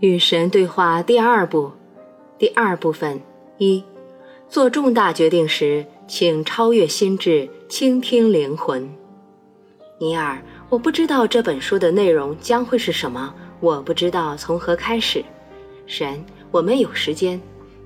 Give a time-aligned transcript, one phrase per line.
[0.00, 1.72] 与神对话第二部，
[2.38, 3.20] 第二部分
[3.56, 3.82] 一：
[4.48, 8.88] 做重大决定时，请超越心智，倾听灵魂。
[9.98, 15.24] 尼尔，我不知道这本书的内容将会是什么，我不知道从何开始。
[15.84, 17.40] 神，我们有时间。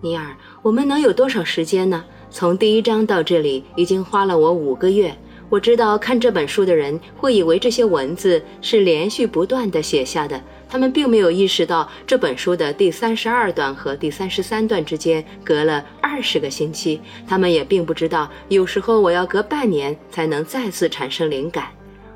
[0.00, 2.02] 尼尔，我们能有多少时间呢？
[2.30, 5.14] 从第一章到这里，已经花了我五个月。
[5.50, 21.68] 我知道看这本书的人会以为这些文字是连续不断的写下的，他们并没有意识到这本书的第三十二段和第三十三段之间隔了二十个星期，他们也并不知道有时候我要隔半年才能再次产生灵感。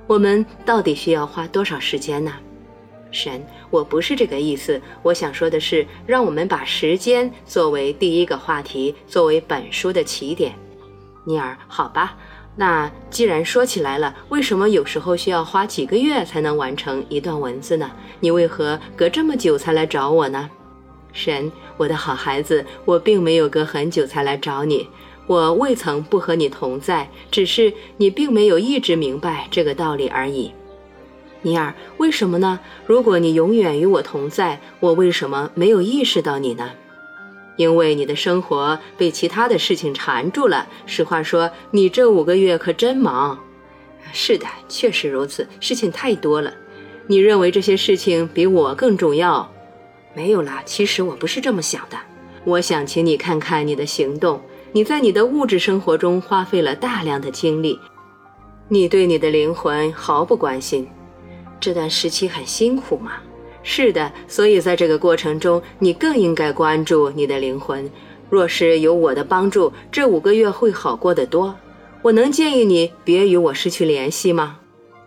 [0.07, 2.33] 我们到底需要花多少时间呢？
[3.10, 10.55] 神，我不是这个意思，我想说的是，让我们把时间作为第一个话题，作为本书的起点。
[11.24, 12.16] 尼尔，好吧。
[12.55, 17.90] 那既然说起来了，为什么有时候需要花几个月才能完成一段文字呢？
[18.21, 20.51] 你为何隔这么久才来找我呢？
[21.15, 24.87] 神，我的好孩子，我并没有隔很久才来找你，
[25.27, 30.52] 我未曾不和你同在，只是你并没有一直明白这个道理而已。
[31.40, 32.60] 尼尔，为什么呢？
[32.87, 36.71] 如果你永远与我同在，我为什么没有意识到你呢？
[37.57, 40.67] 因为你的生活被其他的事情缠住了。
[40.87, 43.39] 实话说，你这五个月可真忙。
[44.13, 46.53] 是的，确实如此，事情太多了。
[47.07, 49.51] 你认为这些事情比我更重要？
[50.15, 51.97] 没有啦，其实我不是这么想的。
[52.45, 54.41] 我想请你看看你的行动。
[54.75, 57.79] 你在你的物质生活中花费了大量的精力，
[58.69, 60.89] 你对你的灵魂毫不关心。
[61.61, 63.13] 这段时期很辛苦吗？
[63.63, 67.91] 是的，所以在这个过程中，你更应该关注你的灵魂。
[68.28, 71.55] 若是有我的帮助，这五个月会好过得多。
[72.03, 74.59] 我能建议你别与我失去联系吗？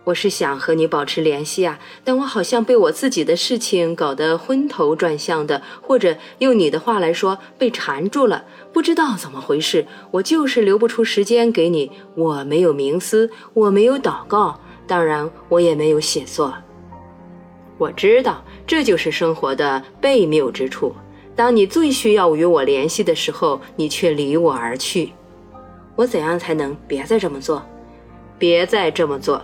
[0.04, 9.84] 我是想和你保持联系啊，但我好像被我自己的事情搞得昏头转向的，或者用你的话来说，被缠住了，不知道怎么回事。
[10.12, 11.90] 我就是留不出时间给你。
[12.14, 16.54] 我没有冥思，我没有祷告，当然，我也没有写作。
[17.78, 20.94] 我知道，这就是生活的悖谬之处。
[21.34, 25.12] 当你最需要与我联系的时候，你却离我而去。
[25.94, 27.62] 我怎样才能别再这么做？
[28.38, 29.42] 别再这么做，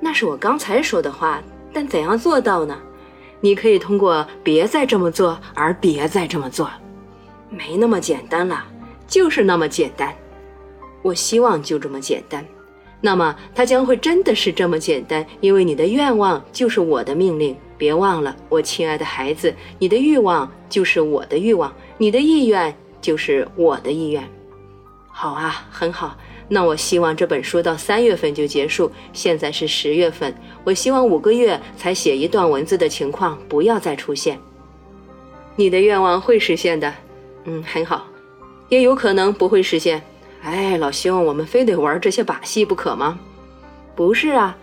[0.00, 1.42] 那是我刚才说的话。
[1.72, 2.76] 但怎样做到呢？
[3.40, 6.68] 你可以通过“别再这么做”而别再这么做，
[7.48, 8.64] 没那么简单了，
[9.06, 10.12] 就是那么简单。
[11.02, 12.44] 我希望就这么简单。
[13.00, 17.56] 那么，它将会真的是这么简单，因为你的愿望就是我的命令。
[17.78, 24.22] 别忘了，我亲爱的孩子，你的欲望就是我的欲望，你的意愿就是我的意愿。
[25.08, 26.14] 好啊，很好。
[26.46, 28.92] 那我希望这本书到三月份就结束。
[29.14, 34.38] 现在是十月份，我希望五个月才写一段文字的情况不要再出现。
[35.56, 36.92] 你的愿望会实现的，
[37.44, 38.06] 嗯，很好。
[38.68, 40.02] 也有可能不会实现。
[40.42, 43.18] 哎，老兄，我们非得玩这些把戏不可吗？
[43.94, 44.56] 不是啊，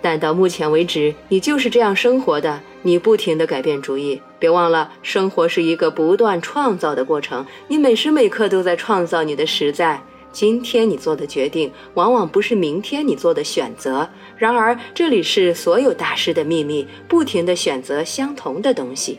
[0.00, 2.60] 但到目前为止，你就是这样生活的。
[2.82, 7.44] 你不停地改变主意，别忘了，生活是一个不断创造的过程。
[7.66, 10.00] 你每时每刻都在创造你的实在。
[10.30, 14.08] 今天你做的决定，往往不是明天你做的选择。
[14.36, 19.18] 然而，这里是所有大师的秘密：不停地选择相同的东西。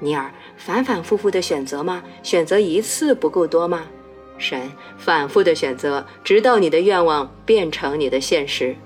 [0.00, 2.02] 尼尔，反反复复的选择吗？
[2.22, 3.84] 选择一次不够多吗？
[4.38, 8.76] 神反复的选择，直到你的愿望变成你的现实。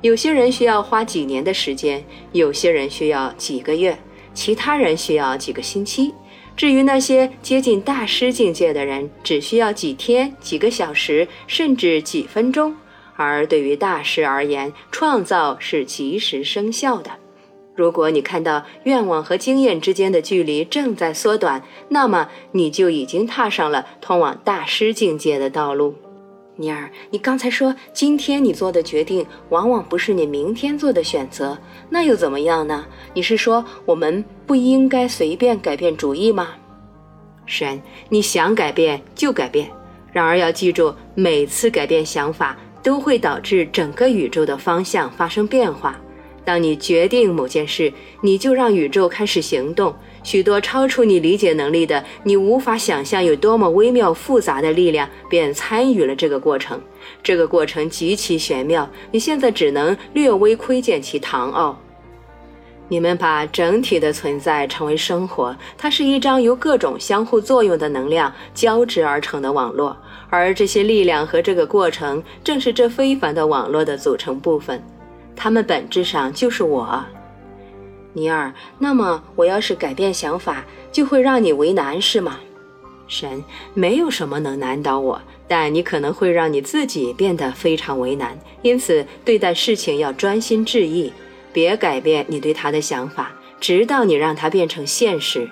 [0.00, 3.98] 有些人需要花几年的时间，有些人需要几个月，
[4.32, 6.14] 其他人需要几个星期。
[6.56, 12.74] 至于那些接近大师境界的人，只需要几天、几个小时，甚至几分钟。
[13.16, 17.10] 而对于大师而言，创造是即时生效的。
[17.80, 25.94] 如果你看到愿望和经验之间的距离正在缩短，那么你就已经踏上了通往大师境界的道路。
[26.56, 31.56] 尼尔，你刚才说今天你做的决定往往不是你明天做的选择，
[31.88, 32.84] 那又怎么样呢？
[33.14, 36.48] 你是说我们不应该随便改变主意吗？
[37.46, 39.70] 神，你想改变就改变，
[40.12, 45.98] 然而要记住，每次改变想法都会导致整个宇宙的方向发生变化。
[46.44, 47.92] 当你决定某件事，
[48.22, 49.94] 你就让宇宙开始行动。
[50.22, 56.80] 许多超出你理解能力的、你无法想象有多么微妙复杂的力量，便参与了这个过程。
[57.22, 61.78] 这个过程极其玄妙，你现在只能略微窥见其唐奥。
[62.88, 69.96] 你们把整体的存在称为生活，它是一张由各种相互作用的能量交织而成的网络，
[70.28, 74.82] 而这些力量和这个过程正是这非凡的网络的组成部分。
[75.42, 77.02] 他们本质上就是我。
[78.12, 82.38] 尼尔，那么我要是改变想法，就会让你为难，是吗？
[83.08, 83.42] 神，
[83.72, 88.38] 没有什么能难倒我，但你可能会让你自己变得非常为难。
[88.60, 91.10] 因此，对待事情要专心致意，
[91.54, 95.48] 别改变你对他的想法，直到你让它变成现实。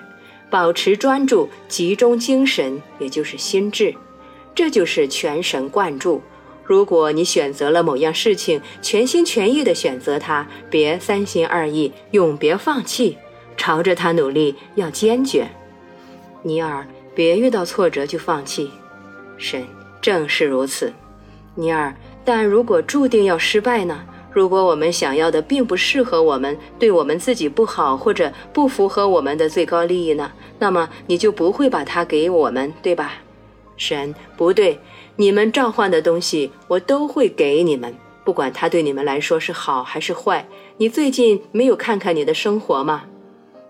[0.51, 3.95] 保持专注，集中精神，也就是心智，
[4.53, 6.21] 这就是全神贯注。
[6.69, 13.17] 如果你选择了某样事情，全心全意地选择它，别三心二意，永别放弃，
[13.57, 15.49] 朝着它努力，要坚决。
[16.43, 16.85] 尼尔，
[17.15, 18.69] 别遇到挫折就放弃。
[19.35, 19.65] 神，
[19.99, 20.93] 正是如此。
[21.55, 21.91] 尼尔，
[22.23, 24.05] 但如果注定要失败呢？
[24.31, 30.31] 如果我们想要的并不适合我们，对我们自己不好，或者不符合我们的最高利益呢？
[30.59, 33.13] 那么你就不会把它给我们，对吧？
[33.75, 34.79] 神，不对。
[35.19, 37.93] 你们召唤的东西，我都会给你们，
[38.23, 40.47] 不管它对你们来说是好还是坏。
[40.77, 43.03] 你最近没有看看你的生活吗，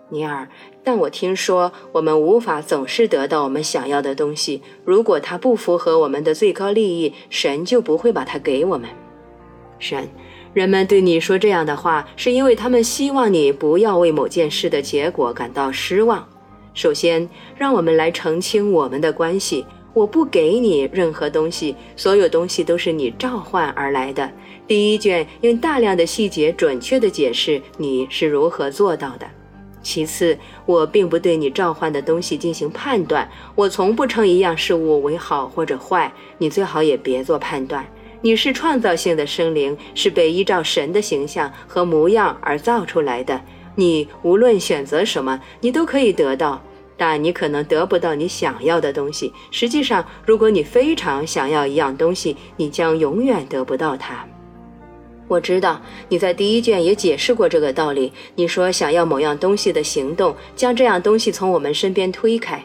[0.09, 0.47] 尼尔？
[0.83, 4.61] 但我听说我们无法总是得到我们想要的东西。
[4.85, 8.87] 如果它不符合我们的最高利益，神就不会把它给我们。
[9.79, 10.07] 神，
[10.53, 16.23] 人们对你说这样的话，是因为他们希望你不要为某件事的结果感到失望。
[16.75, 19.65] 首先，让我们来澄清我们的关系。
[19.93, 24.29] 我不给你任何东西，所有东西都是你召唤而来的。
[24.67, 29.27] 第一卷用大量的细节准确地解释你是如何做到的。
[29.81, 36.11] 其次，我并不对你召唤的东西进行判断，我从不称一样事物为好或者坏。
[36.37, 37.85] 你最好也别做判断。
[38.21, 43.41] 你是创造性的生灵，是被依照神的形象和模样而造出来的。
[43.75, 46.61] 你无论选择什么，你都可以得到。
[46.99, 49.33] 但你可能得不到你想要的东西。
[49.49, 54.27] 实际上，如果你非常想要一样东西，你将永远得不到它。
[55.29, 55.79] 我知道
[56.09, 58.11] 你在第一卷也解释过这个道理。
[58.35, 62.61] 你说想要某样东西的行动，将这样东西从我们身边推开。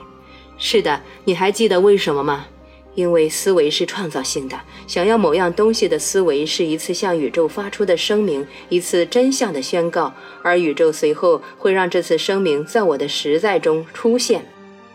[0.58, 2.46] 是的，你还记得为什么吗？
[2.94, 14.44] 因为思维是创造性的，想要某样东西的思维是一次向宇宙发出的声明，一次真相的宣告，而宇宙随后会让这次声明在我的实在中出现。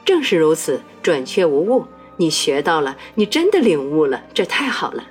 [0.06, 1.86] 正是如此，准确无误。
[2.18, 5.04] 你学到了，你真的领悟了，这太好了。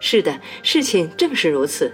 [0.00, 1.92] 是的，事情正是如此。